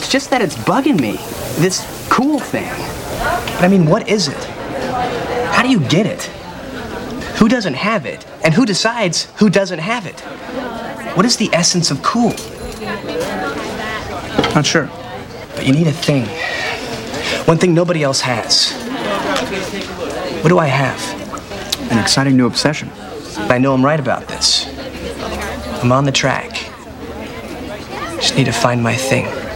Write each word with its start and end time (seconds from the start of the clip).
It's 0.00 0.08
just 0.08 0.30
that 0.30 0.40
it's 0.40 0.56
bugging 0.56 0.98
me. 0.98 1.18
This 1.60 1.84
cool 2.08 2.38
thing. 2.38 2.72
But 3.56 3.64
I 3.64 3.68
mean, 3.68 3.84
what 3.84 4.08
is 4.08 4.28
it? 4.28 4.44
How 5.52 5.62
do 5.62 5.68
you 5.68 5.78
get 5.78 6.06
it? 6.06 6.22
Who 7.36 7.48
doesn't 7.48 7.74
have 7.74 8.06
it? 8.06 8.26
And 8.42 8.54
who 8.54 8.64
decides 8.64 9.26
who 9.36 9.50
doesn't 9.50 9.78
have 9.78 10.06
it? 10.06 10.18
What 11.18 11.26
is 11.26 11.36
the 11.36 11.50
essence 11.52 11.90
of 11.90 12.02
cool? 12.02 12.30
Not 14.54 14.64
sure. 14.64 14.88
But 15.54 15.66
you 15.66 15.74
need 15.74 15.86
a 15.86 15.92
thing. 15.92 16.24
One 17.46 17.58
thing 17.58 17.74
nobody 17.74 18.02
else 18.02 18.22
has. 18.22 18.72
What 20.42 20.48
do 20.48 20.58
I 20.58 20.68
have? 20.68 21.92
An 21.92 21.98
exciting 21.98 22.38
new 22.38 22.46
obsession. 22.46 22.90
I 23.36 23.58
know 23.58 23.74
I'm 23.74 23.84
right 23.84 24.00
about 24.00 24.28
this. 24.28 24.66
I'm 25.82 25.92
on 25.92 26.06
the 26.06 26.12
track. 26.12 26.52
Just 28.16 28.34
need 28.34 28.46
to 28.46 28.52
find 28.52 28.82
my 28.82 28.94
thing. 28.96 29.49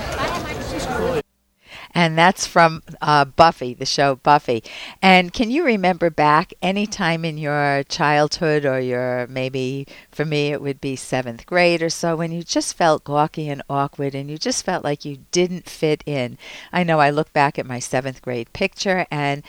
And 1.95 2.19
that's 2.19 2.47
from 2.47 2.83
uh, 3.01 3.25
Buffy, 3.25 3.73
the 3.73 3.87
show 3.87 4.16
Buffy. 4.16 4.62
And 5.01 5.33
can 5.33 5.51
you 5.51 5.65
remember 5.65 6.11
back 6.11 6.52
any 6.61 6.87
time 6.87 7.25
in 7.25 7.39
your 7.39 7.85
childhood, 7.85 8.65
or 8.65 8.80
your 8.80 9.27
maybe 9.29 9.87
for 10.11 10.25
me 10.25 10.49
it 10.49 10.61
would 10.61 10.80
be 10.80 10.97
seventh 10.97 11.47
grade 11.47 11.83
or 11.83 11.91
so, 11.91 12.16
when 12.16 12.33
you 12.33 12.43
just 12.43 12.77
felt 12.77 13.05
gawky 13.05 13.49
and 13.49 13.62
awkward, 13.71 14.15
and 14.15 14.30
you 14.30 14.38
just 14.38 14.65
felt 14.65 14.85
like 14.85 15.05
you 15.05 15.19
didn't 15.30 15.69
fit 15.69 16.02
in? 16.07 16.37
I 16.73 16.83
know 16.83 17.01
I 17.01 17.11
look 17.11 17.33
back 17.33 17.59
at 17.59 17.66
my 17.66 17.79
seventh 17.79 18.21
grade 18.21 18.52
picture, 18.52 19.07
and 19.11 19.43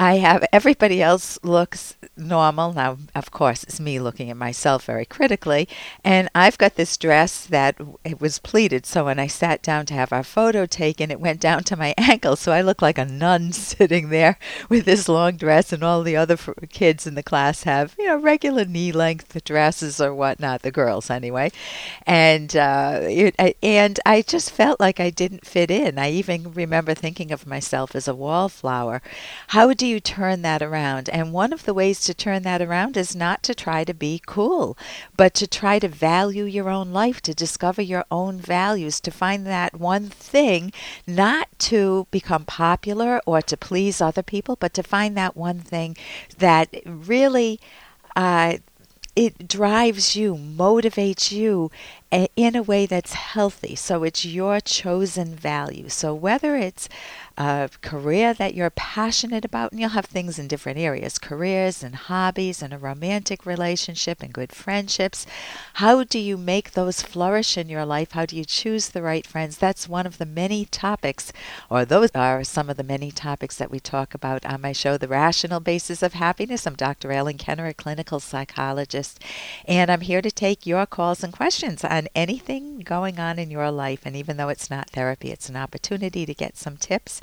I 0.00 0.14
have 0.14 0.46
everybody 0.50 1.02
else 1.02 1.38
looks 1.42 1.94
normal. 2.16 2.72
Now, 2.72 2.96
of 3.14 3.30
course, 3.30 3.64
it's 3.64 3.78
me 3.78 4.00
looking 4.00 4.30
at 4.30 4.36
myself 4.38 4.86
very 4.86 5.04
critically, 5.04 5.68
and 6.02 6.30
I've 6.34 6.56
got 6.56 6.76
this 6.76 6.96
dress 6.96 7.44
that 7.44 7.76
it 8.02 8.18
was 8.18 8.38
pleated. 8.38 8.86
So 8.86 9.04
when 9.04 9.18
I 9.18 9.26
sat 9.26 9.62
down 9.62 9.84
to 9.86 9.94
have 9.94 10.10
our 10.10 10.24
photo 10.24 10.64
taken, 10.64 11.10
it 11.10 11.20
went 11.20 11.38
down 11.38 11.64
to 11.64 11.76
my 11.76 11.92
ankle, 11.98 12.36
so 12.36 12.50
I 12.50 12.62
look 12.62 12.80
like 12.80 12.96
a 12.96 13.04
nun 13.04 13.52
sitting 13.72 14.08
there 14.08 14.38
with 14.70 14.86
this 14.86 15.06
long 15.06 15.36
dress, 15.36 15.70
and 15.70 15.82
all 15.82 16.02
the 16.02 16.16
other 16.16 16.38
kids 16.70 17.06
in 17.06 17.14
the 17.14 17.22
class 17.22 17.64
have 17.64 17.94
you 17.98 18.06
know 18.06 18.16
regular 18.16 18.64
knee 18.64 18.92
length 18.92 19.44
dresses 19.44 20.00
or 20.00 20.14
whatnot. 20.14 20.62
The 20.62 20.70
girls 20.70 21.10
anyway, 21.10 21.52
and 22.06 22.56
uh, 22.56 23.00
it, 23.02 23.58
and 23.62 24.00
I 24.06 24.22
just 24.22 24.50
felt 24.50 24.80
like 24.80 24.98
I 24.98 25.10
didn't 25.10 25.46
fit 25.46 25.70
in. 25.70 25.98
I 25.98 26.10
even 26.12 26.54
remember 26.54 26.94
thinking 26.94 27.32
of 27.32 27.46
myself 27.46 27.94
as 27.94 28.08
a 28.08 28.14
wallflower. 28.14 29.02
How 29.48 29.74
do 29.74 29.89
you 29.90 30.00
turn 30.00 30.42
that 30.42 30.62
around? 30.62 31.08
And 31.10 31.32
one 31.32 31.52
of 31.52 31.64
the 31.64 31.74
ways 31.74 32.02
to 32.04 32.14
turn 32.14 32.42
that 32.42 32.62
around 32.62 32.96
is 32.96 33.14
not 33.16 33.42
to 33.42 33.54
try 33.54 33.84
to 33.84 33.92
be 33.92 34.22
cool, 34.26 34.78
but 35.16 35.34
to 35.34 35.46
try 35.46 35.78
to 35.78 35.88
value 35.88 36.44
your 36.44 36.68
own 36.68 36.92
life, 36.92 37.20
to 37.22 37.34
discover 37.34 37.82
your 37.82 38.04
own 38.10 38.38
values, 38.38 39.00
to 39.00 39.10
find 39.10 39.46
that 39.46 39.78
one 39.78 40.08
thing, 40.08 40.72
not 41.06 41.48
to 41.58 42.06
become 42.10 42.44
popular 42.44 43.20
or 43.26 43.42
to 43.42 43.56
please 43.56 44.00
other 44.00 44.22
people, 44.22 44.56
but 44.56 44.72
to 44.74 44.82
find 44.82 45.16
that 45.16 45.36
one 45.36 45.58
thing 45.58 45.96
that 46.38 46.74
really. 46.86 47.60
Uh, 48.16 48.56
it 49.16 49.48
drives 49.48 50.14
you, 50.14 50.34
motivates 50.36 51.32
you 51.32 51.70
in 52.10 52.56
a 52.56 52.62
way 52.62 52.86
that's 52.86 53.12
healthy. 53.12 53.76
So 53.76 54.02
it's 54.02 54.24
your 54.24 54.60
chosen 54.60 55.34
value. 55.34 55.88
So 55.88 56.12
whether 56.14 56.56
it's 56.56 56.88
a 57.40 57.70
career 57.80 58.34
that 58.34 58.54
you're 58.54 58.70
passionate 58.70 59.46
about, 59.46 59.72
and 59.72 59.80
you'll 59.80 59.90
have 59.90 60.04
things 60.04 60.38
in 60.38 60.46
different 60.46 60.78
areas 60.78 61.18
careers 61.18 61.82
and 61.82 61.94
hobbies 61.94 62.60
and 62.60 62.74
a 62.74 62.78
romantic 62.78 63.46
relationship 63.46 64.22
and 64.22 64.32
good 64.32 64.52
friendships. 64.52 65.24
How 65.74 66.04
do 66.04 66.18
you 66.18 66.36
make 66.36 66.72
those 66.72 67.00
flourish 67.00 67.56
in 67.56 67.70
your 67.70 67.86
life? 67.86 68.12
How 68.12 68.26
do 68.26 68.36
you 68.36 68.44
choose 68.44 68.90
the 68.90 69.00
right 69.00 69.26
friends? 69.26 69.56
That's 69.56 69.88
one 69.88 70.06
of 70.06 70.18
the 70.18 70.26
many 70.26 70.66
topics, 70.66 71.32
or 71.70 71.86
those 71.86 72.10
are 72.14 72.44
some 72.44 72.68
of 72.68 72.76
the 72.76 72.82
many 72.82 73.10
topics 73.10 73.56
that 73.56 73.70
we 73.70 73.80
talk 73.80 74.12
about 74.12 74.44
on 74.44 74.60
my 74.60 74.72
show, 74.72 74.98
The 74.98 75.08
Rational 75.08 75.60
Basis 75.60 76.02
of 76.02 76.12
Happiness. 76.12 76.66
I'm 76.66 76.74
Dr. 76.74 77.10
Ellen 77.10 77.38
Kenner, 77.38 77.66
a 77.68 77.74
clinical 77.74 78.20
psychologist, 78.20 79.18
and 79.64 79.90
I'm 79.90 80.02
here 80.02 80.20
to 80.20 80.30
take 80.30 80.66
your 80.66 80.84
calls 80.84 81.24
and 81.24 81.32
questions 81.32 81.84
on 81.84 81.99
anything 82.14 82.80
going 82.80 83.18
on 83.18 83.38
in 83.38 83.50
your 83.50 83.70
life. 83.70 84.02
And 84.04 84.16
even 84.16 84.36
though 84.36 84.48
it's 84.48 84.70
not 84.70 84.90
therapy, 84.90 85.30
it's 85.30 85.48
an 85.48 85.56
opportunity 85.56 86.26
to 86.26 86.34
get 86.34 86.56
some 86.56 86.76
tips 86.76 87.20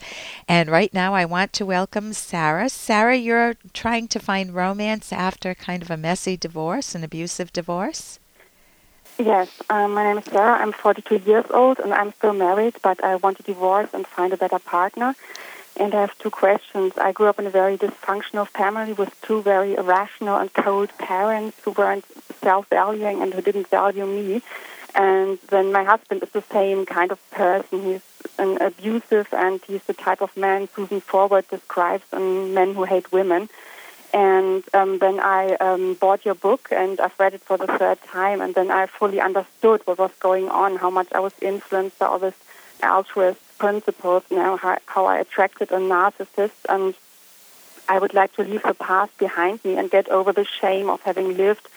and 0.47 0.69
right 0.69 0.93
now, 0.93 1.13
I 1.13 1.25
want 1.25 1.53
to 1.53 1.65
welcome 1.65 2.13
Sarah. 2.13 2.69
Sarah, 2.69 3.16
you're 3.16 3.55
trying 3.73 4.07
to 4.09 4.19
find 4.19 4.53
romance 4.53 5.11
after 5.11 5.53
kind 5.55 5.81
of 5.81 5.91
a 5.91 5.97
messy 5.97 6.37
divorce, 6.37 6.95
an 6.95 7.03
abusive 7.03 7.51
divorce? 7.51 8.19
Yes, 9.19 9.49
um, 9.69 9.93
my 9.93 10.03
name 10.03 10.19
is 10.19 10.25
Sarah. 10.25 10.61
I'm 10.61 10.71
42 10.71 11.17
years 11.29 11.45
old 11.49 11.79
and 11.79 11.93
I'm 11.93 12.13
still 12.13 12.33
married, 12.33 12.75
but 12.83 13.03
I 13.03 13.16
want 13.16 13.37
to 13.37 13.43
divorce 13.43 13.89
and 13.93 14.05
find 14.05 14.31
a 14.31 14.37
better 14.37 14.59
partner. 14.59 15.16
And 15.79 15.93
I 15.93 16.01
have 16.01 16.17
two 16.17 16.31
questions. 16.31 16.93
I 16.97 17.11
grew 17.11 17.27
up 17.27 17.39
in 17.39 17.45
a 17.45 17.51
very 17.51 17.77
dysfunctional 17.77 18.47
family 18.47 18.93
with 18.93 19.19
two 19.21 19.41
very 19.41 19.75
irrational 19.75 20.37
and 20.37 20.51
cold 20.53 20.89
parents 20.97 21.57
who 21.63 21.71
weren't 21.71 22.05
self 22.47 22.66
valuing 22.69 23.22
and 23.22 23.34
who 23.34 23.41
didn't 23.41 23.68
value 23.68 24.06
me. 24.06 24.41
And 24.96 25.38
then 25.50 25.66
my 25.74 25.84
husband 25.84 26.24
is 26.24 26.30
the 26.30 26.46
same 26.58 26.85
kind 26.85 27.12
of 27.12 27.19
person. 27.30 27.84
He's 27.84 28.08
an 28.40 28.52
abusive 28.62 29.28
and 29.34 29.59
he's 29.68 29.84
the 29.84 29.94
type 29.94 30.22
of 30.22 30.31
man 30.38 30.69
Susan 30.74 31.02
Forward 31.02 31.46
describes 31.50 32.06
in 32.13 32.53
Men 32.53 32.74
Who 32.74 32.85
Hate 32.85 33.12
Women. 33.12 33.50
And 34.13 34.63
um, 34.74 35.00
then 35.00 35.19
I 35.19 35.41
um, 35.56 35.96
bought 35.96 36.24
your 36.24 36.35
book 36.35 36.69
and 36.72 37.02
I've 37.02 37.19
read 37.19 37.34
it 37.34 37.41
for 37.41 37.58
the 37.58 37.68
third 37.68 38.02
time. 38.03 38.40
And 38.40 38.56
then 38.56 38.72
I 38.72 38.85
fully 38.85 39.19
understood 39.19 39.81
what 39.84 40.00
was 40.00 40.16
going 40.28 40.47
on, 40.47 40.78
how 40.78 40.90
much 40.90 41.09
I 41.12 41.19
was 41.19 41.34
influenced 41.41 42.00
by 42.00 42.06
all 42.06 42.19
these 42.19 42.41
altruist 42.81 43.41
principles, 43.58 44.24
you 44.29 44.38
know, 44.38 44.56
how, 44.56 44.78
how 44.85 45.03
I 45.06 45.18
attracted 45.19 45.69
a 45.72 45.81
narcissist. 45.96 46.62
And 46.69 46.96
I 47.90 48.00
would 48.00 48.14
like 48.14 48.31
to 48.38 48.44
leave 48.44 48.64
the 48.64 48.74
past 48.74 49.18
behind 49.18 49.64
me 49.66 49.75
and 49.78 49.91
get 49.91 50.08
over 50.08 50.31
the 50.31 50.46
shame 50.46 50.90
of 50.90 51.02
having 51.02 51.35
lived 51.35 51.68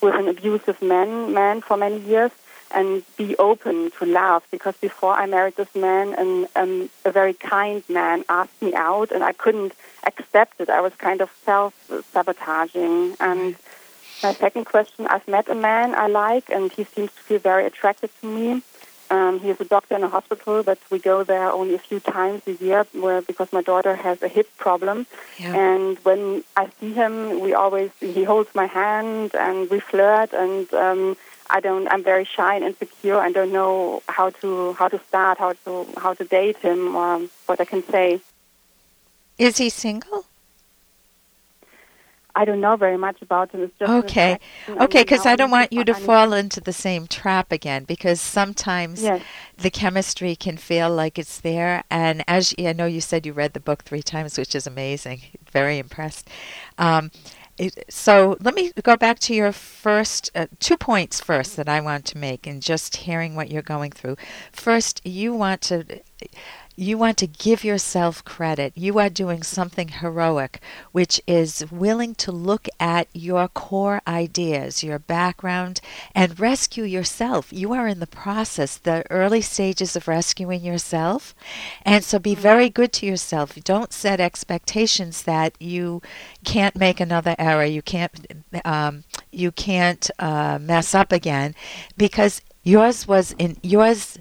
with 0.00 0.14
an 0.14 0.28
abusive 0.28 0.80
man, 0.82 1.32
man 1.32 1.60
for 1.60 1.76
many 1.76 1.98
years 1.98 2.30
and 2.70 3.02
be 3.16 3.36
open 3.36 3.90
to 3.98 4.04
love 4.04 4.46
because 4.50 4.76
before 4.76 5.12
I 5.12 5.26
married 5.26 5.56
this 5.56 5.74
man 5.74 6.14
and 6.14 6.48
um, 6.54 6.90
a 7.04 7.10
very 7.10 7.32
kind 7.32 7.82
man 7.88 8.24
asked 8.28 8.60
me 8.60 8.74
out 8.74 9.10
and 9.10 9.24
I 9.24 9.32
couldn't 9.32 9.72
accept 10.04 10.60
it. 10.60 10.68
I 10.68 10.80
was 10.80 10.94
kind 10.96 11.20
of 11.20 11.30
self-sabotaging. 11.44 13.16
And 13.20 13.56
my 14.22 14.34
second 14.34 14.64
question, 14.64 15.06
I've 15.06 15.26
met 15.26 15.48
a 15.48 15.54
man 15.54 15.94
I 15.94 16.08
like 16.08 16.50
and 16.50 16.70
he 16.70 16.84
seems 16.84 17.10
to 17.12 17.20
feel 17.22 17.38
very 17.38 17.66
attracted 17.66 18.10
to 18.20 18.26
me. 18.26 18.62
Um, 19.10 19.40
he 19.40 19.48
is 19.50 19.60
a 19.60 19.64
doctor 19.64 19.96
in 19.96 20.02
a 20.02 20.08
hospital, 20.08 20.62
but 20.62 20.78
we 20.90 20.98
go 20.98 21.24
there 21.24 21.50
only 21.50 21.74
a 21.74 21.78
few 21.78 22.00
times 22.00 22.42
a 22.46 22.52
year 22.52 22.86
where, 22.92 23.22
because 23.22 23.52
my 23.52 23.62
daughter 23.62 23.94
has 23.94 24.22
a 24.22 24.28
hip 24.28 24.48
problem. 24.58 25.06
Yeah. 25.38 25.54
And 25.54 25.98
when 26.00 26.44
I 26.56 26.68
see 26.78 26.92
him, 26.92 27.40
we 27.40 27.54
always, 27.54 27.90
he 28.00 28.24
holds 28.24 28.54
my 28.54 28.66
hand 28.66 29.34
and 29.34 29.70
we 29.70 29.80
flirt 29.80 30.32
and 30.32 30.72
um, 30.74 31.16
I 31.50 31.60
don't. 31.60 31.88
I'm 31.88 32.04
very 32.04 32.24
shy 32.24 32.56
and 32.56 32.64
insecure. 32.64 33.16
I 33.16 33.32
don't 33.32 33.52
know 33.52 34.02
how 34.08 34.30
to 34.40 34.74
how 34.74 34.88
to 34.88 34.98
start, 35.08 35.38
how 35.38 35.52
to 35.64 35.86
how 35.96 36.14
to 36.14 36.24
date 36.24 36.58
him, 36.58 36.94
or 36.94 37.20
what 37.46 37.60
I 37.60 37.64
can 37.64 37.82
say. 37.84 38.20
Is 39.38 39.56
he 39.56 39.70
single? 39.70 40.26
I 42.38 42.44
don't 42.44 42.60
know 42.60 42.76
very 42.76 42.96
much 42.96 43.20
about 43.20 43.50
just 43.50 43.72
okay, 43.82 44.38
okay, 44.68 45.02
because 45.02 45.26
I 45.26 45.34
don't 45.34 45.50
want 45.50 45.72
you 45.72 45.82
to 45.82 45.92
fall 45.92 46.32
into 46.32 46.60
the 46.60 46.72
same 46.72 47.08
trap 47.08 47.50
again. 47.50 47.82
Because 47.82 48.20
sometimes 48.20 49.02
yes. 49.02 49.20
the 49.56 49.70
chemistry 49.70 50.36
can 50.36 50.56
feel 50.56 50.88
like 50.88 51.18
it's 51.18 51.40
there, 51.40 51.82
and 51.90 52.22
as 52.28 52.54
I 52.56 52.72
know, 52.74 52.86
you 52.86 53.00
said 53.00 53.26
you 53.26 53.32
read 53.32 53.54
the 53.54 53.60
book 53.60 53.82
three 53.82 54.02
times, 54.02 54.38
which 54.38 54.54
is 54.54 54.68
amazing. 54.68 55.22
Very 55.50 55.78
impressed. 55.78 56.30
Um, 56.78 57.10
so 57.88 58.36
let 58.40 58.54
me 58.54 58.70
go 58.84 58.96
back 58.96 59.18
to 59.18 59.34
your 59.34 59.50
first 59.50 60.30
uh, 60.36 60.46
two 60.60 60.76
points 60.76 61.20
first 61.20 61.56
that 61.56 61.68
I 61.68 61.80
want 61.80 62.04
to 62.06 62.18
make 62.18 62.46
in 62.46 62.60
just 62.60 62.98
hearing 62.98 63.34
what 63.34 63.50
you're 63.50 63.62
going 63.62 63.90
through. 63.90 64.16
First, 64.52 65.04
you 65.04 65.34
want 65.34 65.60
to 65.62 65.84
you 66.78 66.96
want 66.96 67.18
to 67.18 67.26
give 67.26 67.64
yourself 67.64 68.24
credit. 68.24 68.72
You 68.76 69.00
are 69.00 69.10
doing 69.10 69.42
something 69.42 69.88
heroic, 69.88 70.60
which 70.92 71.20
is 71.26 71.64
willing 71.72 72.14
to 72.16 72.30
look 72.30 72.68
at 72.78 73.08
your 73.12 73.48
core 73.48 74.00
ideas, 74.06 74.84
your 74.84 75.00
background, 75.00 75.80
and 76.14 76.38
rescue 76.38 76.84
yourself. 76.84 77.52
You 77.52 77.72
are 77.72 77.88
in 77.88 77.98
the 77.98 78.06
process, 78.06 78.76
the 78.76 79.04
early 79.10 79.40
stages 79.40 79.96
of 79.96 80.06
rescuing 80.06 80.64
yourself. 80.64 81.34
And 81.82 82.04
so 82.04 82.20
be 82.20 82.36
very 82.36 82.70
good 82.70 82.92
to 82.94 83.06
yourself. 83.06 83.56
Don't 83.64 83.92
set 83.92 84.20
expectations 84.20 85.22
that 85.22 85.60
you 85.60 86.00
can't 86.44 86.76
make 86.76 87.00
another 87.00 87.34
error. 87.40 87.64
You 87.64 87.82
can't. 87.82 88.44
Um, 88.64 89.02
you 89.32 89.50
can't 89.50 90.08
uh, 90.20 90.58
mess 90.60 90.94
up 90.94 91.10
again 91.10 91.56
because 91.96 92.40
yours 92.62 93.08
was 93.08 93.34
in 93.38 93.56
yours 93.62 94.18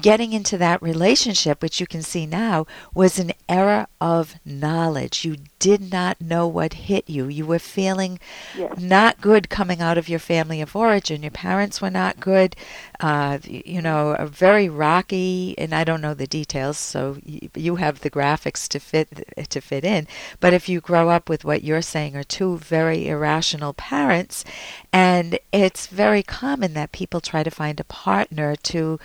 getting 0.00 0.32
into 0.32 0.58
that 0.58 0.82
relationship, 0.82 1.62
which 1.62 1.80
you 1.80 1.86
can 1.86 2.02
see 2.02 2.26
now, 2.26 2.66
was 2.94 3.18
an 3.18 3.32
error 3.48 3.86
of 4.00 4.34
knowledge. 4.44 5.24
You 5.24 5.36
did 5.58 5.92
not 5.92 6.20
know 6.20 6.46
what 6.48 6.74
hit 6.74 7.08
you. 7.08 7.26
You 7.28 7.46
were 7.46 7.58
feeling 7.58 8.18
Yes. 8.56 8.78
not 8.78 9.20
good 9.20 9.48
coming 9.48 9.80
out 9.80 9.96
of 9.96 10.08
your 10.08 10.18
family 10.18 10.60
of 10.60 10.74
origin. 10.74 11.22
Your 11.22 11.30
parents 11.30 11.80
were 11.80 11.90
not 11.90 12.20
good. 12.20 12.56
Uh, 13.00 13.38
you 13.44 13.80
know, 13.80 14.10
a 14.18 14.26
very 14.26 14.68
rocky, 14.68 15.54
and 15.58 15.74
I 15.74 15.84
don't 15.84 16.00
know 16.00 16.14
the 16.14 16.26
details, 16.26 16.76
so 16.78 17.18
you 17.24 17.76
have 17.76 18.00
the 18.00 18.10
graphics 18.10 18.66
to 18.68 18.80
fit 18.80 19.48
to 19.48 19.60
fit 19.60 19.84
in. 19.84 20.06
But 20.40 20.52
if 20.52 20.68
you 20.68 20.80
grow 20.80 21.08
up 21.08 21.28
with 21.28 21.44
what 21.44 21.62
you're 21.64 21.82
saying 21.82 22.16
are 22.16 22.24
two 22.24 22.58
very 22.58 23.08
irrational 23.08 23.74
parents, 23.74 24.44
and 24.92 25.38
it's 25.52 25.86
very 25.86 26.22
common 26.22 26.74
that 26.74 26.92
people 26.92 27.20
try 27.20 27.42
to 27.42 27.50
find 27.50 27.78
a 27.80 27.84
partner 27.84 28.56
to 28.56 28.98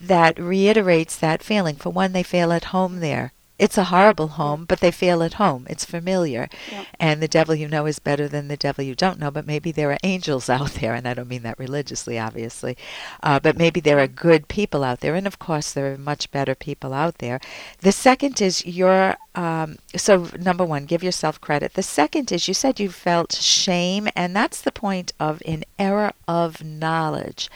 that 0.00 0.38
reiterates 0.38 1.16
that 1.16 1.42
feeling. 1.42 1.76
For 1.76 1.90
one, 1.90 2.12
they 2.12 2.22
feel 2.22 2.52
at 2.52 2.66
home 2.66 3.00
there. 3.00 3.32
It's 3.58 3.78
a 3.78 3.84
horrible 3.84 4.28
home, 4.28 4.66
but 4.66 4.80
they 4.80 4.90
feel 4.90 5.22
at 5.22 5.34
home. 5.34 5.66
It's 5.70 5.84
familiar. 5.84 6.48
Yeah. 6.70 6.84
And 7.00 7.22
the 7.22 7.28
devil 7.28 7.54
you 7.54 7.68
know 7.68 7.86
is 7.86 7.98
better 7.98 8.28
than 8.28 8.48
the 8.48 8.56
devil 8.56 8.84
you 8.84 8.94
don't 8.94 9.18
know, 9.18 9.30
but 9.30 9.46
maybe 9.46 9.72
there 9.72 9.90
are 9.90 9.98
angels 10.02 10.50
out 10.56 10.72
there, 10.74 10.94
and 10.94 11.08
I 11.08 11.14
don't 11.14 11.28
mean 11.28 11.42
that 11.42 11.58
religiously, 11.58 12.18
obviously, 12.18 12.76
uh, 13.22 13.40
but 13.40 13.56
maybe 13.56 13.80
there 13.80 13.98
are 13.98 14.06
good 14.06 14.48
people 14.48 14.84
out 14.84 15.00
there, 15.00 15.14
and 15.14 15.26
of 15.26 15.38
course 15.38 15.72
there 15.72 15.92
are 15.92 15.98
much 15.98 16.30
better 16.30 16.54
people 16.54 16.92
out 16.92 17.18
there. 17.18 17.40
The 17.80 17.92
second 17.92 18.40
is 18.40 18.64
your, 18.66 19.16
um, 19.34 19.78
so 19.96 20.28
number 20.38 20.64
one, 20.64 20.84
give 20.84 21.02
yourself 21.02 21.40
credit. 21.40 21.74
The 21.74 21.82
second 21.82 22.32
is 22.32 22.48
you 22.48 22.54
said 22.54 22.78
you 22.78 22.90
felt 22.90 23.32
shame, 23.32 24.08
and 24.14 24.36
that's 24.36 24.60
the 24.60 24.72
point 24.72 25.12
of 25.18 25.42
an 25.46 25.64
error 25.78 26.12
of 26.28 26.62
knowledge. 26.62 27.48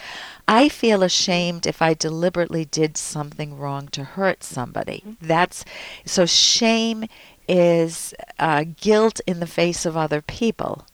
I 0.49 0.69
feel 0.69 1.05
ashamed 1.05 1.65
if 1.65 1.81
I 1.81 1.95
deliberately 1.95 2.65
did 2.65 2.97
something 2.97 3.57
wrong 3.57 3.87
to 3.89 4.03
hurt 4.03 4.43
somebody. 4.43 5.05
That's 5.23 5.65
so 6.05 6.27
shame 6.27 7.05
is 7.49 8.15
uh, 8.39 8.65
guilt 8.81 9.21
in 9.27 9.41
the 9.41 9.47
face 9.47 9.85
of 9.85 9.97
other 9.97 10.23
people. 10.23 10.87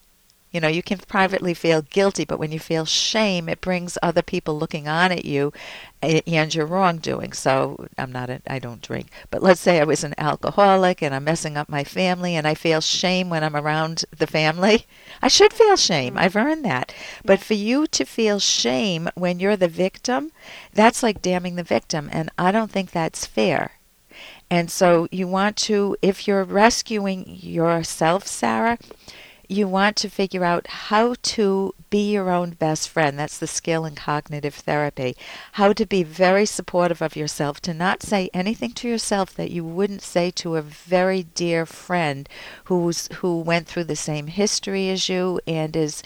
You 0.56 0.60
know, 0.60 0.68
you 0.68 0.82
can 0.82 0.96
privately 0.96 1.52
feel 1.52 1.82
guilty, 1.82 2.24
but 2.24 2.38
when 2.38 2.50
you 2.50 2.58
feel 2.58 2.86
shame, 2.86 3.46
it 3.46 3.60
brings 3.60 3.98
other 4.02 4.22
people 4.22 4.58
looking 4.58 4.88
on 4.88 5.12
at 5.12 5.26
you 5.26 5.52
and 6.00 6.54
your 6.54 6.64
wrongdoing. 6.64 7.34
So 7.34 7.86
I'm 7.98 8.10
not, 8.10 8.30
a, 8.30 8.40
I 8.46 8.58
don't 8.58 8.80
drink, 8.80 9.08
but 9.30 9.42
let's 9.42 9.60
say 9.60 9.80
I 9.80 9.84
was 9.84 10.02
an 10.02 10.14
alcoholic 10.16 11.02
and 11.02 11.14
I'm 11.14 11.24
messing 11.24 11.58
up 11.58 11.68
my 11.68 11.84
family 11.84 12.36
and 12.36 12.46
I 12.46 12.54
feel 12.54 12.80
shame 12.80 13.28
when 13.28 13.44
I'm 13.44 13.54
around 13.54 14.06
the 14.16 14.26
family. 14.26 14.86
I 15.20 15.28
should 15.28 15.52
feel 15.52 15.76
shame. 15.76 16.16
I've 16.16 16.36
earned 16.36 16.64
that. 16.64 16.94
But 17.22 17.40
for 17.40 17.52
you 17.52 17.86
to 17.88 18.06
feel 18.06 18.38
shame 18.38 19.10
when 19.14 19.38
you're 19.40 19.58
the 19.58 19.68
victim, 19.68 20.32
that's 20.72 21.02
like 21.02 21.20
damning 21.20 21.56
the 21.56 21.64
victim. 21.64 22.08
And 22.10 22.30
I 22.38 22.50
don't 22.50 22.70
think 22.70 22.92
that's 22.92 23.26
fair. 23.26 23.72
And 24.50 24.70
so 24.70 25.08
you 25.10 25.26
want 25.26 25.56
to, 25.56 25.96
if 26.02 26.28
you're 26.28 26.44
rescuing 26.44 27.38
yourself, 27.40 28.26
Sarah, 28.26 28.78
you 29.48 29.68
want 29.68 29.96
to 29.96 30.08
figure 30.08 30.44
out 30.44 30.66
how 30.66 31.14
to 31.22 31.74
be 31.90 32.12
your 32.12 32.30
own 32.30 32.50
best 32.50 32.88
friend. 32.88 33.18
That's 33.18 33.38
the 33.38 33.46
skill 33.46 33.84
in 33.84 33.94
cognitive 33.94 34.54
therapy. 34.54 35.16
How 35.52 35.72
to 35.72 35.86
be 35.86 36.02
very 36.02 36.46
supportive 36.46 37.00
of 37.00 37.16
yourself, 37.16 37.60
to 37.62 37.74
not 37.74 38.02
say 38.02 38.28
anything 38.34 38.72
to 38.72 38.88
yourself 38.88 39.34
that 39.34 39.50
you 39.50 39.64
wouldn't 39.64 40.02
say 40.02 40.30
to 40.32 40.56
a 40.56 40.62
very 40.62 41.22
dear 41.22 41.64
friend 41.64 42.28
who's 42.64 43.08
who 43.14 43.38
went 43.38 43.66
through 43.66 43.84
the 43.84 43.96
same 43.96 44.26
history 44.26 44.90
as 44.90 45.08
you 45.08 45.40
and 45.46 45.76
is 45.76 46.02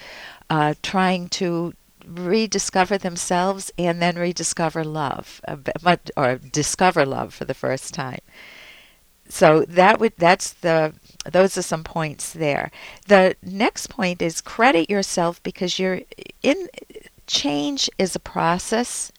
uh, 0.50 0.74
trying 0.82 1.28
to 1.28 1.72
rediscover 2.06 2.98
themselves 2.98 3.70
and 3.78 4.00
then 4.00 4.16
rediscover 4.16 4.84
love, 4.84 5.40
or 6.16 6.36
discover 6.36 7.06
love 7.06 7.34
for 7.34 7.44
the 7.44 7.54
first 7.54 7.94
time. 7.94 8.20
So 9.28 9.64
that 9.68 10.00
would 10.00 10.14
that's 10.16 10.52
the 10.52 10.94
those 11.30 11.56
are 11.56 11.62
some 11.62 11.84
points 11.84 12.32
there. 12.32 12.70
The 13.06 13.36
next 13.42 13.86
point 13.88 14.20
is 14.20 14.40
credit 14.40 14.90
yourself 14.90 15.40
because 15.42 15.78
you're 15.78 16.00
in 16.42 16.68
change 17.26 17.88
is 17.96 18.16
a 18.16 18.20
process. 18.20 19.12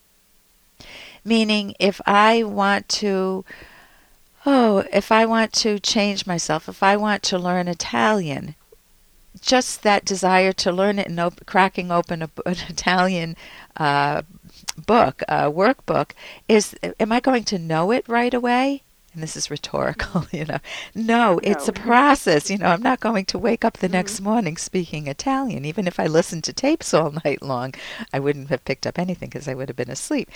Meaning 1.24 1.76
if 1.80 2.02
i 2.06 2.44
want 2.44 2.90
to 2.90 3.46
oh 4.46 4.84
if 4.92 5.12
i 5.12 5.26
want 5.26 5.54
to 5.54 5.80
change 5.80 6.26
myself 6.26 6.68
if 6.68 6.82
i 6.82 6.98
want 6.98 7.22
to 7.22 7.38
learn 7.38 7.68
italian 7.68 8.56
just 9.40 9.84
that 9.84 10.06
desire 10.06 10.52
to 10.52 10.72
learn 10.72 11.00
it 11.00 11.08
and 11.08 11.20
op- 11.20 11.46
cracking 11.46 11.92
open 11.92 12.22
a, 12.22 12.30
an 12.46 12.58
italian 12.70 13.36
uh, 13.78 14.22
book 14.86 15.22
a 15.28 15.52
workbook 15.52 16.12
is 16.48 16.76
am 17.00 17.12
i 17.12 17.20
going 17.20 17.44
to 17.44 17.58
know 17.58 17.92
it 17.92 18.08
right 18.08 18.34
away 18.34 18.84
and 19.14 19.22
this 19.22 19.36
is 19.36 19.52
rhetorical, 19.52 20.26
you 20.32 20.46
know. 20.46 20.60
No, 20.96 21.40
it's 21.44 21.68
a 21.68 21.74
process. 21.74 22.50
You 22.50 22.58
know, 22.58 22.68
I'm 22.68 22.82
not 22.82 23.02
going 23.02 23.26
to 23.26 23.40
wake 23.40 23.66
up 23.66 23.78
the 23.78 23.88
mm-hmm. 23.88 23.94
next 23.94 24.22
morning 24.22 24.58
speaking 24.58 25.08
Italian. 25.08 25.66
Even 25.66 25.88
if 25.88 26.00
I 26.00 26.08
listened 26.08 26.46
to 26.46 26.54
tapes 26.54 26.94
all 26.94 27.12
night 27.26 27.42
long, 27.42 27.74
I 28.14 28.20
wouldn't 28.20 28.50
have 28.50 28.64
picked 28.64 28.88
up 28.88 28.98
anything 28.98 29.30
because 29.30 29.48
I 29.48 29.54
would 29.54 29.68
have 29.68 29.76
been 29.76 29.92
asleep. 29.92 30.30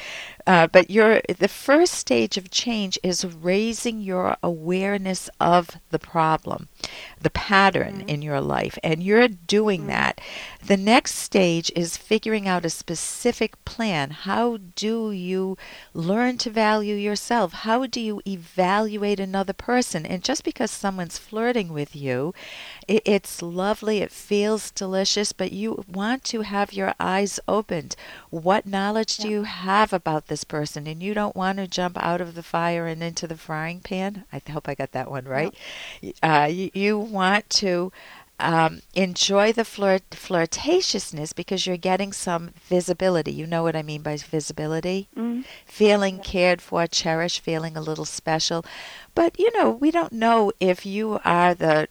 Uh, 0.46 0.68
but 0.68 0.90
your 0.90 1.22
the 1.40 1.48
first 1.48 1.94
stage 1.94 2.38
of 2.38 2.52
change 2.52 3.00
is 3.02 3.26
raising 3.26 4.02
your 4.02 4.36
awareness 4.44 5.30
of 5.40 5.78
the 5.92 6.00
problem, 6.00 6.68
the 7.22 7.30
pattern 7.30 8.00
mm-hmm. 8.00 8.10
in 8.10 8.22
your 8.22 8.42
life, 8.42 8.78
and 8.84 9.02
you're 9.02 9.30
doing 9.30 9.82
mm-hmm. 9.82 9.90
that. 9.90 10.22
The 10.66 10.78
next 10.78 11.16
stage 11.16 11.72
is 11.76 11.96
figuring 11.96 12.48
out 12.48 12.66
a 12.66 12.70
specific 12.70 13.64
plan. 13.64 14.10
How 14.10 14.58
do 14.76 15.12
you 15.12 15.58
learn 15.94 16.38
to 16.40 16.50
value 16.50 16.96
yourself? 16.96 17.54
How 17.54 17.86
do 17.86 18.02
you 18.02 18.22
evaluate 18.28 18.65
another 18.66 19.54
person? 19.54 20.06
And 20.06 20.24
just 20.24 20.44
because 20.44 20.72
someone's 20.72 21.18
flirting 21.18 21.70
with 21.74 21.96
you, 21.96 22.34
i 22.90 23.02
it's 23.06 23.42
lovely, 23.42 24.00
it 24.00 24.12
feels 24.12 24.72
delicious, 24.72 25.32
but 25.32 25.52
you 25.52 25.84
want 25.88 26.24
to 26.26 26.42
have 26.42 26.74
your 26.74 26.94
eyes 27.00 27.40
opened. 27.48 27.96
What 28.30 28.66
knowledge 28.66 29.18
do 29.18 29.30
you 29.30 29.44
have 29.44 29.94
about 29.94 30.28
this 30.28 30.44
person? 30.44 30.88
And 30.88 31.02
you 31.02 31.14
don't 31.14 31.36
want 31.36 31.58
to 31.58 31.68
jump 31.68 31.98
out 31.98 32.22
of 32.22 32.36
the 32.36 32.44
fire 32.44 32.88
and 32.88 33.04
into 33.04 33.28
the 33.28 33.38
frying 33.38 33.80
pan. 33.80 34.26
I 34.34 34.42
hope 34.50 34.68
I 34.68 34.76
got 34.76 34.92
that 34.92 35.12
one 35.12 35.26
right. 35.26 35.54
Uh, 36.22 36.50
you, 36.52 36.72
you 36.74 36.98
want 37.00 37.50
to 37.62 37.92
um, 38.40 38.82
enjoy 38.94 39.54
the 39.54 39.66
flirt 39.66 40.10
flirtatiousness 40.12 41.34
because 41.34 41.66
you're 41.66 41.78
getting 41.78 42.12
some 42.12 42.52
visibility. 42.68 43.32
You 43.32 43.48
know 43.48 43.64
what 43.64 43.76
I 43.76 43.82
mean 43.82 44.02
by 44.02 44.18
visibility? 44.18 45.08
Mm. 45.16 45.46
Feeling 45.66 46.20
cared 46.20 46.62
for, 46.62 46.86
cherished, 46.88 47.40
feeling 47.40 47.78
a 47.78 47.82
little 47.82 48.06
special. 48.06 48.66
But 49.14 49.40
you 49.40 49.50
know, 49.58 49.72
we 49.72 49.92
don't 49.92 50.14
know 50.14 50.52
if 50.60 50.86
you 50.86 51.20
are 51.24 51.54
the 51.54 51.88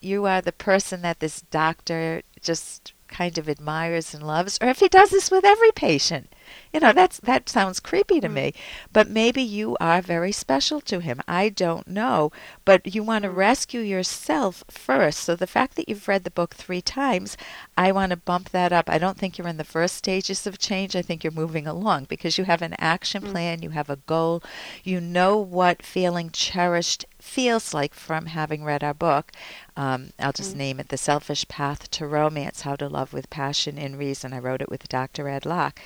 you 0.00 0.26
are 0.26 0.40
the 0.40 0.52
person 0.52 1.02
that 1.02 1.20
this 1.20 1.40
doctor 1.50 2.22
just 2.40 2.92
kind 3.08 3.38
of 3.38 3.48
admires 3.48 4.14
and 4.14 4.26
loves, 4.26 4.58
or 4.60 4.68
if 4.68 4.80
he 4.80 4.88
does 4.88 5.10
this 5.10 5.30
with 5.30 5.44
every 5.44 5.72
patient. 5.72 6.32
You 6.72 6.80
know, 6.80 6.92
that's 6.92 7.18
that 7.20 7.48
sounds 7.48 7.80
creepy 7.80 8.20
to 8.20 8.28
mm. 8.28 8.32
me. 8.32 8.54
But 8.92 9.08
maybe 9.08 9.42
you 9.42 9.76
are 9.80 10.00
very 10.00 10.32
special 10.32 10.80
to 10.82 11.00
him. 11.00 11.20
I 11.26 11.48
don't 11.48 11.88
know. 11.88 12.30
But 12.64 12.94
you 12.94 13.02
want 13.02 13.24
to 13.24 13.30
mm. 13.30 13.36
rescue 13.36 13.80
yourself 13.80 14.64
first. 14.68 15.20
So 15.20 15.36
the 15.36 15.46
fact 15.46 15.76
that 15.76 15.88
you've 15.88 16.08
read 16.08 16.24
the 16.24 16.30
book 16.30 16.54
three 16.54 16.82
times, 16.82 17.36
I 17.76 17.92
want 17.92 18.10
to 18.10 18.16
bump 18.16 18.50
that 18.50 18.72
up. 18.72 18.88
I 18.88 18.98
don't 18.98 19.18
think 19.18 19.36
you're 19.36 19.48
in 19.48 19.56
the 19.56 19.64
first 19.64 19.96
stages 19.96 20.46
of 20.46 20.58
change. 20.58 20.94
I 20.94 21.02
think 21.02 21.24
you're 21.24 21.30
moving 21.32 21.66
along 21.66 22.04
because 22.08 22.38
you 22.38 22.44
have 22.44 22.62
an 22.62 22.74
action 22.78 23.22
mm. 23.22 23.30
plan, 23.30 23.62
you 23.62 23.70
have 23.70 23.90
a 23.90 23.96
goal, 23.96 24.42
you 24.84 25.00
know 25.00 25.38
what 25.38 25.82
feeling 25.82 26.30
cherished 26.30 27.04
feels 27.18 27.74
like 27.74 27.94
from 27.94 28.26
having 28.26 28.64
read 28.64 28.82
our 28.82 28.94
book. 28.94 29.32
Um, 29.76 30.10
I'll 30.18 30.32
just 30.32 30.56
name 30.56 30.80
it 30.80 30.88
The 30.88 30.98
Selfish 30.98 31.46
Path 31.48 31.90
to 31.92 32.06
Romance 32.06 32.62
How 32.62 32.76
to 32.76 32.88
Love 32.88 33.12
with 33.12 33.30
Passion 33.30 33.78
and 33.78 33.98
Reason. 33.98 34.32
I 34.32 34.38
wrote 34.38 34.62
it 34.62 34.70
with 34.70 34.88
Dr. 34.88 35.28
Ed 35.28 35.46
Locke. 35.46 35.80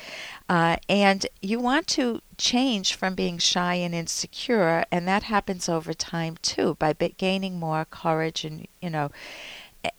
Uh, 0.55 0.77
and 0.89 1.27
you 1.43 1.59
want 1.59 1.85
to 1.89 2.23
change 2.39 2.95
from 2.95 3.17
being 3.17 3.39
shy 3.39 3.75
and 3.75 3.93
insecure, 3.93 4.85
and 4.93 5.09
that 5.09 5.25
happens 5.25 5.69
over 5.69 5.93
time 5.93 6.37
too 6.43 6.77
by 6.77 6.93
gaining 6.93 7.59
more 7.59 7.85
courage 7.85 8.45
and, 8.45 8.69
you 8.81 8.89
know, 8.89 9.11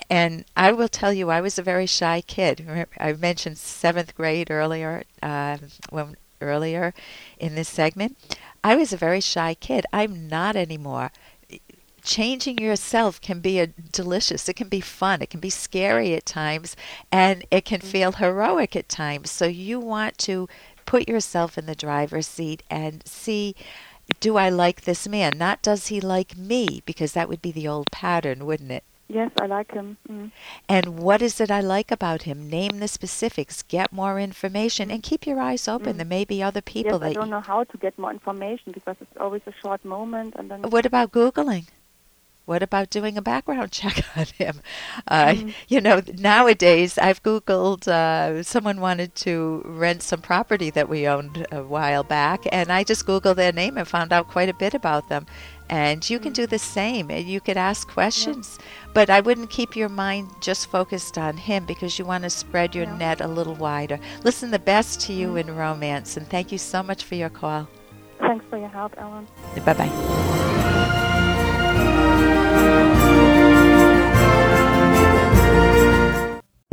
and 0.10 0.46
I 0.56 0.72
will 0.72 0.88
tell 0.88 1.12
you, 1.12 1.30
I 1.30 1.42
was 1.42 1.60
a 1.60 1.62
very 1.62 1.86
shy 1.86 2.22
kid. 2.22 2.88
I 2.98 3.12
mentioned 3.12 3.58
seventh 3.58 4.16
grade 4.16 4.50
earlier, 4.50 5.04
uh, 5.22 5.58
when 5.90 6.16
earlier 6.40 6.94
in 7.38 7.56
this 7.56 7.68
segment. 7.68 8.18
I 8.64 8.76
was 8.76 8.94
a 8.94 8.98
very 8.98 9.20
shy 9.20 9.56
kid. 9.56 9.86
I'm 9.92 10.30
not 10.30 10.56
anymore 10.56 11.12
changing 12.06 12.58
yourself 12.60 13.20
can 13.20 13.40
be 13.40 13.60
a 13.60 13.68
delicious 13.68 14.48
it 14.48 14.56
can 14.56 14.70
be 14.70 14.80
fun 14.80 15.22
it 15.22 15.30
can 15.30 15.40
be 15.40 15.50
scary 15.50 16.14
at 16.14 16.26
times 16.26 16.76
and 17.12 17.46
it 17.52 17.66
can 17.66 17.82
feel 17.82 18.14
heroic 18.14 18.76
at 18.76 18.88
times 18.88 19.32
so 19.32 19.46
you 19.46 19.80
want 19.80 20.18
to 20.18 20.48
put 20.86 21.10
yourself 21.10 21.58
in 21.58 21.66
the 21.66 21.76
driver's 21.76 22.28
seat 22.28 22.62
and 22.70 23.06
see 23.08 23.56
do 24.20 24.38
i 24.38 24.50
like 24.50 24.82
this 24.82 25.08
man 25.08 25.34
not 25.36 25.62
does 25.64 25.88
he 25.88 26.00
like 26.00 26.38
me 26.38 26.82
because 26.86 27.14
that 27.14 27.28
would 27.28 27.42
be 27.42 27.52
the 27.52 27.68
old 27.68 27.90
pattern 27.92 28.46
wouldn't 28.46 28.72
it 28.72 28.84
Yes, 29.08 29.30
I 29.40 29.46
like 29.46 29.72
him. 29.72 29.98
Mm. 30.10 30.32
And 30.68 30.98
what 30.98 31.22
is 31.22 31.40
it 31.40 31.52
I 31.52 31.62
like 31.62 31.92
about 31.92 32.24
him? 32.24 32.50
Name 32.50 32.80
the 32.80 32.88
specifics, 32.88 33.62
get 33.62 33.92
more 33.92 34.20
information, 34.20 34.90
and 34.90 35.04
keep 35.04 35.28
your 35.28 35.40
eyes 35.40 35.68
open. 35.68 35.94
Mm. 35.94 35.98
There 35.98 36.06
may 36.06 36.26
be 36.26 36.42
other 36.42 36.62
people 36.62 36.94
yes, 36.94 37.00
that 37.02 37.10
I 37.10 37.14
don't 37.14 37.30
know 37.30 37.40
how 37.40 37.66
to 37.66 37.78
get 37.78 37.98
more 38.00 38.10
information 38.10 38.72
because 38.72 38.96
it's 39.00 39.18
always 39.20 39.44
a 39.46 39.54
short 39.62 39.86
moment, 39.86 40.34
and 40.38 40.50
then 40.50 40.64
What 40.64 40.88
about 40.88 41.12
Googling? 41.12 41.68
What 42.46 42.62
about 42.64 42.90
doing 42.92 43.18
a 43.18 43.22
background 43.22 43.72
check 43.80 44.02
on 44.16 44.25
him? 44.38 44.62
Uh, 45.08 45.25
Mm. 45.36 45.54
You 45.68 45.82
know, 45.82 46.02
nowadays 46.20 46.98
I've 46.98 47.22
Googled, 47.24 47.88
uh, 47.88 48.44
someone 48.44 48.80
wanted 48.80 49.16
to 49.16 49.62
rent 49.66 50.04
some 50.04 50.22
property 50.22 50.70
that 50.70 50.88
we 50.88 51.08
owned 51.08 51.48
a 51.52 51.64
while 51.64 52.04
back, 52.04 52.42
and 52.52 52.72
I 52.72 52.84
just 52.84 53.06
Googled 53.08 53.36
their 53.38 53.52
name 53.52 53.78
and 53.78 53.88
found 53.88 54.14
out 54.14 54.28
quite 54.28 54.50
a 54.50 54.54
bit 54.54 54.74
about 54.74 55.10
them. 55.10 55.25
And 55.70 56.08
you 56.08 56.20
can 56.20 56.32
do 56.32 56.46
the 56.46 56.60
same. 56.60 57.10
and 57.10 57.25
You 57.25 57.42
could 57.42 57.58
ask 57.58 57.88
questions, 57.88 58.60
but 58.94 59.10
I 59.10 59.20
wouldn't 59.22 59.50
keep 59.50 59.75
your 59.75 59.90
mind 59.90 60.30
just 60.40 60.70
focused 60.70 61.18
on 61.18 61.38
him 61.38 61.66
because 61.66 61.98
you 61.98 62.06
want 62.06 62.24
to 62.24 62.30
spread 62.30 62.75
your 62.75 62.86
Yeah. 62.86 62.98
net 62.98 63.22
a 63.22 63.28
little 63.28 63.56
wider. 63.56 64.00
Listen, 64.24 64.52
the 64.52 64.60
best 64.60 65.02
to 65.08 65.14
you 65.14 65.36
in 65.38 65.56
romance, 65.56 66.18
and 66.18 66.28
thank 66.30 66.52
you 66.52 66.60
so 66.60 66.84
much 66.84 67.04
for 67.04 67.16
your 67.16 67.30
call. 67.30 67.68
thanks 68.20 68.46
for 68.50 68.58
your 68.58 68.70
help, 68.70 68.94
Ellen. 68.98 69.28
Bye 69.66 69.74
bye. 69.74 70.62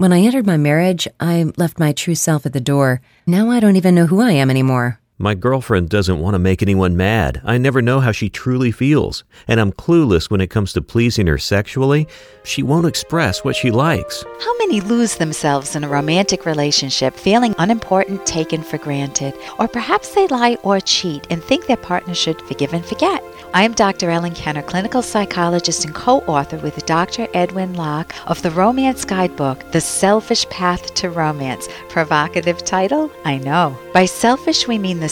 When 0.03 0.13
I 0.13 0.19
entered 0.19 0.47
my 0.47 0.57
marriage, 0.57 1.07
I 1.21 1.53
left 1.57 1.79
my 1.79 1.93
true 1.93 2.17
self 2.17 2.45
at 2.45 2.53
the 2.53 2.61
door. 2.61 3.01
Now 3.25 3.51
I 3.51 3.61
don't 3.61 3.77
even 3.77 3.95
know 3.95 4.07
who 4.07 4.21
I 4.21 4.33
am 4.33 4.51
anymore. 4.51 4.99
My 5.23 5.37
girlfriend 5.37 5.89
doesn't 5.89 6.19
want 6.19 6.35
to 6.35 6.41
make 6.41 6.63
anyone 6.63 6.97
mad. 6.97 7.41
I 7.45 7.57
never 7.57 7.81
know 7.81 8.01
how 8.01 8.11
she 8.11 8.29
truly 8.29 8.73
feels, 8.73 9.23
and 9.47 9.61
I'm 9.61 9.71
clueless 9.71 10.29
when 10.29 10.41
it 10.41 10.51
comes 10.51 10.73
to 10.73 10.83
pleasing 10.83 11.29
her 11.29 11.39
sexually. 11.39 12.09
She 12.43 12.65
won't 12.65 12.89
express 12.89 13.45
what 13.45 13.55
she 13.55 13.71
likes. 13.71 14.25
How 14.41 14.59
many 14.59 14.81
lose 14.81 15.15
themselves 15.15 15.77
in 15.77 15.85
a 15.85 15.89
romantic 15.89 16.45
relationship 16.45 17.15
feeling 17.15 17.55
unimportant, 17.59 18.27
taken 18.27 18.65
for 18.65 18.79
granted? 18.79 19.35
Or 19.61 19.69
perhaps 19.69 20.13
they 20.13 20.27
lie 20.27 20.57
or 20.65 20.81
cheat 20.81 21.25
and 21.31 21.41
think 21.41 21.69
their 21.69 21.77
partner 21.77 22.17
should 22.17 22.43
forgive 22.43 22.73
and 22.73 22.85
forget. 22.85 23.23
I 23.55 23.63
am 23.63 23.75
Dr. 23.75 24.11
Ellen 24.11 24.35
Kenner, 24.35 24.63
clinical 24.63 25.03
psychologist 25.03 25.85
and 25.85 25.95
co 25.95 26.19
author 26.21 26.57
with 26.57 26.85
Dr. 26.87 27.29
Edwin 27.33 27.75
Locke 27.75 28.13
of 28.27 28.43
the 28.43 28.51
Romance 28.51 29.05
Guidebook, 29.05 29.71
The 29.71 29.81
Selfish 29.81 30.49
Path 30.49 30.95
to 30.95 31.11
Romance. 31.11 31.69
Provocative 31.91 32.65
title? 32.65 33.13
I 33.25 33.37
know. 33.37 33.79
By 33.93 34.07
selfish, 34.07 34.67
we 34.67 34.79
mean 34.79 34.99
the 34.99 35.12